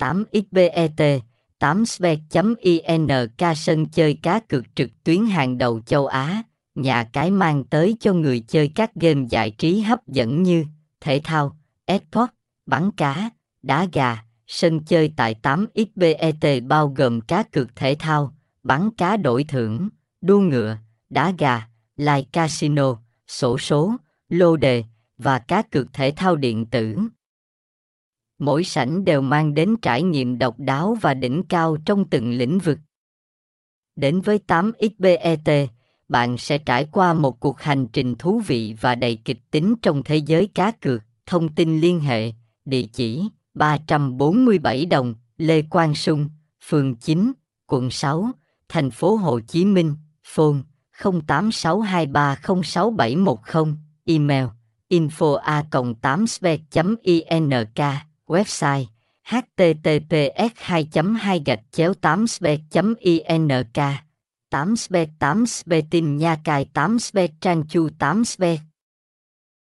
[0.00, 1.20] 8xbet
[1.60, 6.42] 8svet.ink sân chơi cá cược trực tuyến hàng đầu châu Á,
[6.74, 10.64] nhà cái mang tới cho người chơi các game giải trí hấp dẫn như
[11.00, 12.32] thể thao, esports,
[12.66, 13.30] bắn cá,
[13.62, 19.44] đá gà, sân chơi tại 8xbet bao gồm cá cược thể thao, bắn cá đổi
[19.44, 19.88] thưởng,
[20.20, 20.76] đua ngựa,
[21.10, 22.96] đá gà, live casino,
[23.26, 23.96] sổ số,
[24.28, 24.84] lô đề
[25.18, 26.96] và cá cược thể thao điện tử.
[28.40, 32.58] Mỗi sảnh đều mang đến trải nghiệm độc đáo và đỉnh cao trong từng lĩnh
[32.58, 32.78] vực.
[33.96, 35.66] Đến với 8xbet,
[36.08, 40.02] bạn sẽ trải qua một cuộc hành trình thú vị và đầy kịch tính trong
[40.02, 41.02] thế giới cá cược.
[41.26, 42.32] Thông tin liên hệ,
[42.64, 46.28] địa chỉ 347 đồng, Lê Quang Sung,
[46.64, 47.32] phường 9,
[47.66, 48.30] quận 6,
[48.68, 50.56] thành phố Hồ Chí Minh, phone
[50.98, 54.46] 0862306710, email
[54.88, 55.64] info a
[56.00, 56.60] 8 svek
[57.02, 57.50] ink
[58.30, 58.86] website
[59.30, 62.60] https 2 2 gạch chéo 8 svek
[63.00, 63.52] ink
[64.50, 68.60] 8 svek 8 svetin nha cài 8 svek trang chu 8 svek